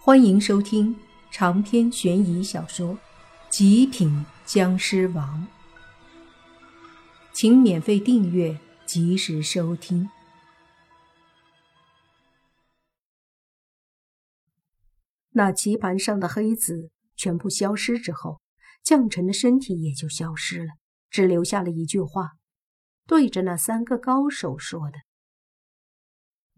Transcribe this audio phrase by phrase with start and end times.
[0.00, 0.96] 欢迎收听
[1.30, 2.94] 长篇悬疑小说
[3.50, 5.46] 《极品僵尸王》，
[7.32, 10.08] 请免费订阅，及时收听。
[15.32, 18.40] 那棋盘上的黑子全部消失之后，
[18.82, 20.72] 将臣的身体也就消失了，
[21.10, 22.30] 只留下了一句话，
[23.04, 25.07] 对着那三个高手说的。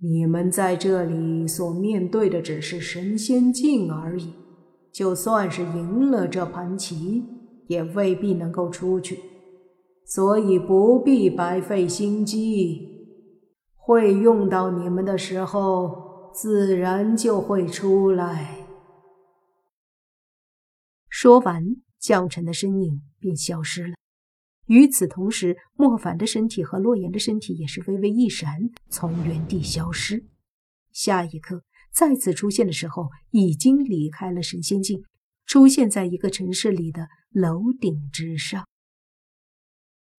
[0.03, 4.33] 你们在这里所面对的只是神仙境而已，
[4.91, 7.23] 就算是赢了这盘棋，
[7.67, 9.21] 也未必能够出去，
[10.07, 12.89] 所以不必白费心机。
[13.77, 18.67] 会用到你们的时候，自然就会出来。
[21.09, 23.95] 说完，将臣的身影便消失了。
[24.71, 30.25] 与此同时，莫凡的身体和洛言的身体也是微微一闪，从原地消失。
[30.93, 35.03] 下一刻，再次出现的时候，已经离开了神仙境，
[35.45, 38.65] 出现在一个城市里的楼顶之上。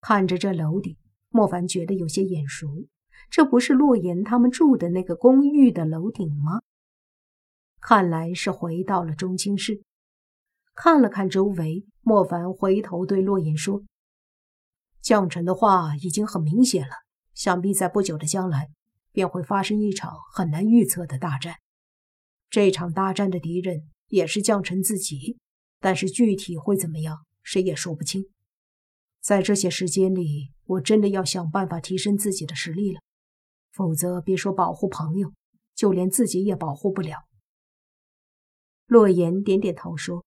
[0.02, 0.98] 看着这楼顶，
[1.30, 2.90] 莫凡觉得有些眼熟，
[3.30, 6.60] 这不是洛言他们住的那个公寓的楼顶吗？
[7.80, 9.82] 看来是回到了中青市。
[10.76, 13.86] 看了看周围，莫凡回头对洛言说。
[15.02, 16.94] 将臣的话已经很明显了，
[17.34, 18.70] 想必在不久的将来
[19.12, 21.56] 便会发生一场很难预测的大战。
[22.50, 25.38] 这场大战的敌人也是将臣自己，
[25.80, 28.26] 但是具体会怎么样，谁也说不清。
[29.22, 33.00] 在这些时间里，我真的要想办法提升自己的实力了，
[33.72, 35.32] 否则别说保护朋友，
[35.76, 37.20] 就连自己也保护不了。
[38.86, 40.26] 洛言点点头说：“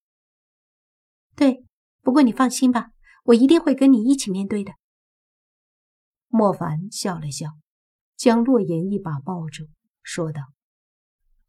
[1.37, 1.65] 对，
[2.01, 2.93] 不过你放心吧。”
[3.25, 4.73] 我一定会跟你一起面对的。
[6.29, 7.49] 莫凡笑了笑，
[8.17, 9.69] 将洛言一把抱住，
[10.03, 10.43] 说道：“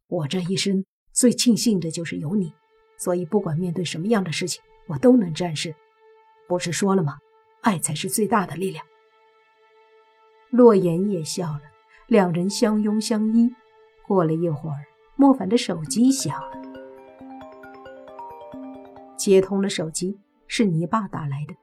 [0.08, 2.54] 我这一生最庆幸的就是有你，
[2.98, 5.74] 所以不管面对什么样的事情，我都能战胜。
[6.48, 7.18] 不是说了吗？
[7.62, 8.86] 爱才是最大的力量。”
[10.50, 11.62] 洛言也笑了，
[12.06, 13.52] 两人相拥相依。
[14.06, 14.86] 过了一会儿，
[15.16, 16.62] 莫凡的手机响了，
[19.18, 20.16] 接通了手机，
[20.46, 21.54] 是你爸打来的。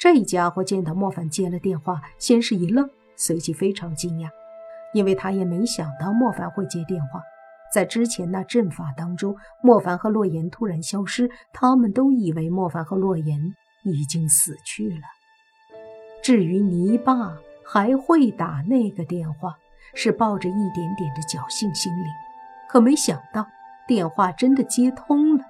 [0.00, 4.30] 这家伙见到莫凡接了电话，先是一愣，随即非常惊讶，
[4.94, 7.20] 因为他也没想到莫凡会接电话。
[7.70, 13.38] 在之前那阵法当中，莫凡和洛言突然消失，他们都以为莫凡和洛言
[13.84, 15.02] 已经死去了。
[16.22, 19.54] 至于泥巴还会打那个电话，
[19.94, 22.06] 是抱着一点点的侥幸心理，
[22.70, 23.46] 可没想到
[23.86, 25.44] 电话真的接通了。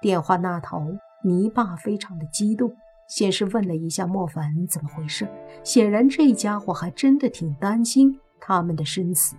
[0.00, 2.74] 电话那头，泥巴非常的激动。
[3.06, 5.28] 先是问了一下莫凡怎么回事，
[5.62, 9.36] 显然这家伙还真的挺担心他们的生死。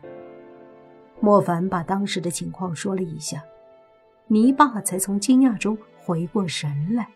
[1.19, 3.44] 莫凡把当时的情况说了一下，
[4.27, 7.09] 泥巴才从惊讶中回过神来。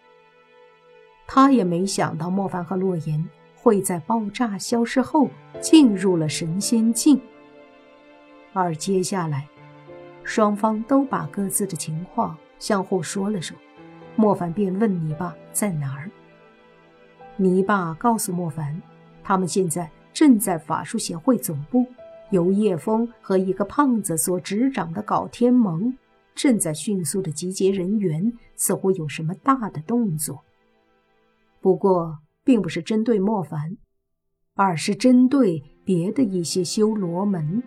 [1.28, 3.24] 他也没想到莫凡和洛言
[3.56, 5.30] 会在爆炸消失后
[5.62, 7.22] 进入了神仙境，
[8.52, 9.48] 而接下来，
[10.24, 13.56] 双方都把各自的情况相互说了说，
[14.18, 16.12] 莫凡便问泥巴在哪儿。
[17.42, 18.80] 泥巴告诉莫凡，
[19.24, 21.84] 他们现在正在法术协会总部，
[22.30, 25.98] 由叶枫和一个胖子所执掌的搞天盟
[26.36, 30.44] 正在迅速的集结人员，似乎有什么大的动作。
[31.60, 33.76] 不过，并不是针对莫凡，
[34.54, 37.64] 而是针对别的一些修罗门。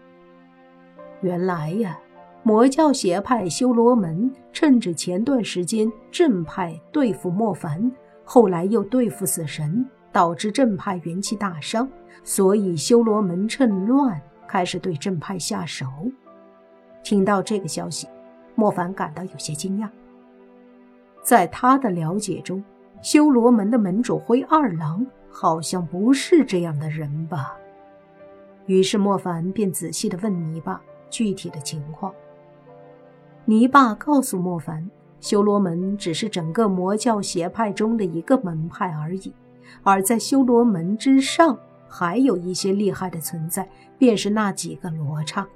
[1.21, 1.99] 原来呀，
[2.45, 7.91] 魔教邪派修罗门趁着前段时间正派对付莫凡。
[8.25, 11.89] 后来又对付死神，导致正派元气大伤，
[12.23, 15.87] 所以修罗门趁乱开始对正派下手。
[17.03, 18.09] 听到这个消息，
[18.55, 19.89] 莫凡感到有些惊讶。
[21.23, 22.65] 在他的了解中，
[23.03, 27.57] 修罗门的门主灰二郎好像不是这样的人吧？
[28.67, 30.81] 于是莫凡便仔细地问泥巴
[31.11, 32.15] 具体的情况。
[33.45, 34.91] 泥巴告诉莫凡。
[35.25, 39.33] 修罗门只是整个魔教邪派中的一个门派而已，
[39.83, 43.67] 而在修罗门之上，还有一些厉害的存在，
[43.97, 45.49] 便是那几个罗刹。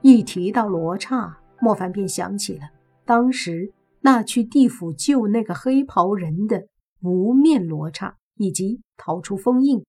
[0.00, 2.62] 一提到罗刹，莫凡便想起了
[3.04, 6.66] 当时那去地府救那个黑袍人的
[7.02, 9.84] 无面罗刹，以及逃出封印，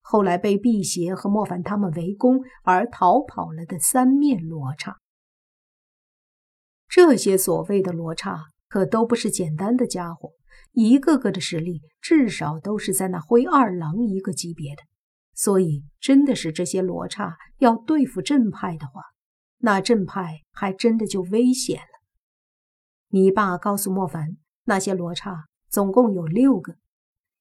[0.00, 4.96] 后来被辟邪和莫凡他们围攻而逃跑了的三面罗刹。
[6.94, 8.38] 这些所谓的罗刹
[8.68, 10.30] 可都不是简单的家伙，
[10.70, 14.82] 一个个的实力至少都是在那灰二郎一个级别的。
[15.34, 19.02] 所以，真的是这些罗刹要对付正派的话，
[19.58, 22.06] 那正派还真的就危险了。
[23.08, 26.76] 你爸告诉莫凡，那些罗刹总共有六个，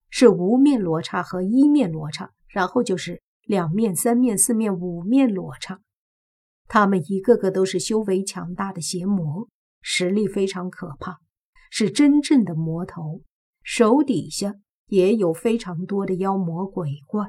[0.10, 5.80] 是无面罗刹和一面罗刹，然后就是两面、三面、四面、五面罗刹。
[6.74, 9.48] 他们一个个都是修为强大的邪魔，
[9.84, 11.20] 实力非常可怕，
[11.70, 13.22] 是真正的魔头。
[13.62, 14.56] 手底下
[14.88, 17.28] 也有非常多的妖魔鬼怪。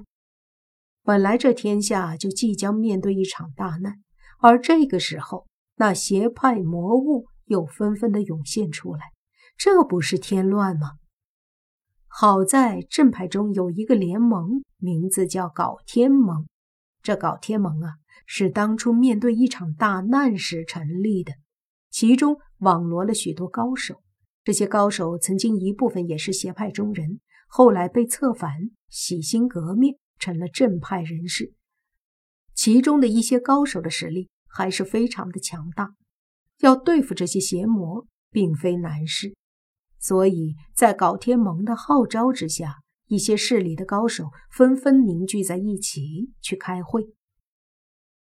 [1.02, 3.96] 本来这天下就即将面对一场大难，
[4.40, 5.46] 而这个时候，
[5.76, 9.12] 那邪派魔物又纷纷的涌现出来，
[9.58, 10.92] 这不是添乱吗？
[12.08, 16.46] 好在正派中有一个联盟，名字叫搞天盟。
[17.04, 17.98] 这搞天盟啊。
[18.26, 21.34] 是当初面对一场大难时成立的，
[21.90, 24.02] 其中网罗了许多高手。
[24.42, 31.52] 这些高手曾经一部分也是邪派中人，后来被策反，洗心革面，成了正派人士。
[32.54, 35.94] 其中的一些高手的实力还是非常的强大，
[36.60, 39.34] 要对付这些邪魔并非难事。
[39.98, 47.14] 所以在搞天盟的号召之下，一些势力的高手纷纷凝聚在一起去开会。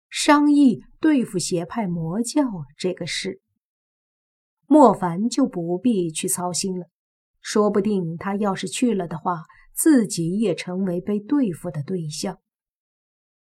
[0.09, 2.43] 商议对付邪派魔教
[2.79, 3.41] 这个事，
[4.67, 6.87] 莫凡就不必去操心了。
[7.41, 9.43] 说不定他要是去了的话，
[9.75, 12.41] 自己也成为被对付的对象。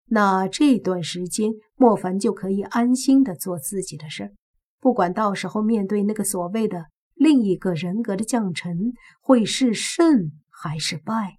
[0.07, 4.33] 那这段时间，莫凡就可以安心的做自己的事儿。
[4.81, 10.33] 不管到时候面对那个所谓的另一个人格的降臣，会是胜
[10.63, 11.39] 还是败，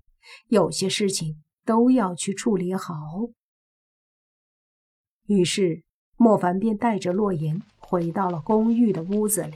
[0.49, 2.93] 有些事情都要去处理好。
[5.27, 5.83] 于是，
[6.17, 9.55] 莫凡便带着洛言回到了公寓的屋子里。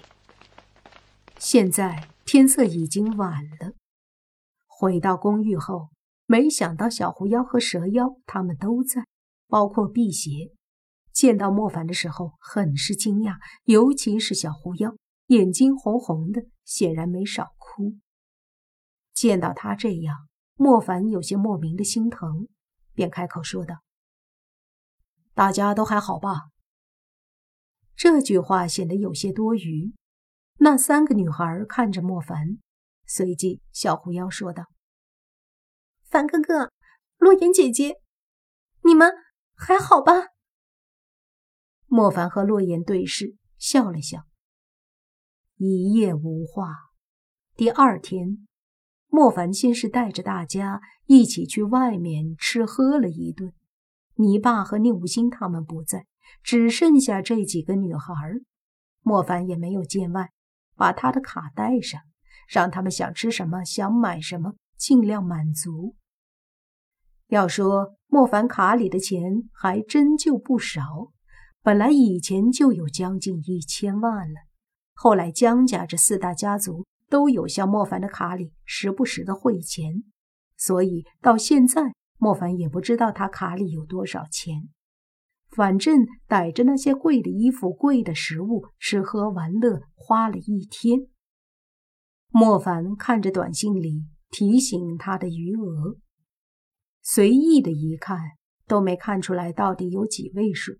[1.37, 3.73] 现在天色已经晚了。
[4.67, 5.89] 回到公寓后，
[6.25, 9.05] 没想到小狐妖和蛇妖他们都在，
[9.49, 10.53] 包括辟邪。
[11.11, 13.35] 见到莫凡的时候，很是惊讶，
[13.65, 17.97] 尤其是小狐妖，眼睛红红的，显然没少哭。
[19.17, 22.47] 见到他这样，莫凡有些莫名的心疼，
[22.93, 23.77] 便开口说道。
[25.33, 26.51] 大家都还好吧？
[27.95, 29.91] 这句话显得有些多余。
[30.59, 32.59] 那三个女孩看着莫凡，
[33.07, 34.65] 随即小狐妖说道
[36.05, 36.71] ：“凡哥哥，
[37.17, 37.99] 洛言姐姐，
[38.83, 39.11] 你们
[39.55, 40.13] 还好吧？”
[41.89, 44.27] 莫凡和洛言对视，笑了笑。
[45.55, 46.91] 一夜无话。
[47.55, 48.47] 第二天，
[49.09, 53.53] 莫凡先是带着大家一起去外面吃喝了一顿。
[54.15, 56.05] 你爸和宁无心他们不在，
[56.43, 58.13] 只剩下这几个女孩。
[59.01, 60.31] 莫凡也没有见外，
[60.75, 62.01] 把他的卡带上，
[62.49, 65.95] 让他们想吃什么、想买什么，尽量满足。
[67.27, 71.11] 要说莫凡卡里的钱还真就不少，
[71.61, 74.35] 本来以前就有将近一千万了。
[74.93, 80.03] 后来江家这四大家族都有向莫凡的卡里时不时的汇钱，
[80.55, 81.93] 所以到现在。
[82.19, 84.69] 莫凡也不知道他卡里有多少钱，
[85.51, 91.01] 反正逮着那些贵的衣服、贵的食物，吃喝玩乐花了一天。
[92.29, 95.97] 莫凡看着短信里提醒他的余额，
[97.03, 98.17] 随意的一看，
[98.65, 100.73] 都没看出来到底有几位数。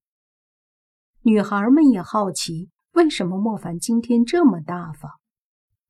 [1.21, 5.11] 女孩们也好奇，为什么莫凡今天这么大方？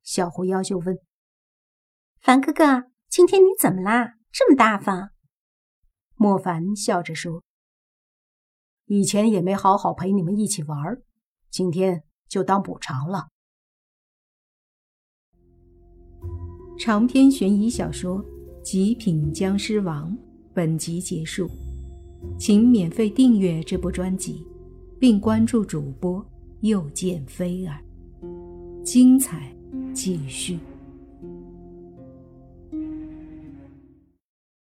[0.08, 0.98] 小狐妖就问
[2.24, 4.14] ：“凡哥哥，今天你怎么啦？
[4.32, 5.10] 这么大方？”
[6.16, 7.44] 莫凡笑着说
[8.88, 10.80] ：“以前也没好好陪你们一起玩，
[11.50, 13.28] 今天就当补偿了。”
[16.80, 18.24] 长篇悬疑小说
[18.62, 20.10] 《极品僵尸王》
[20.54, 21.50] 本集结束，
[22.40, 24.48] 请免费订阅这部专辑，
[24.98, 26.26] 并关注主播
[26.62, 27.84] 又见菲儿，
[28.86, 29.54] 精彩
[29.98, 30.60] 继续。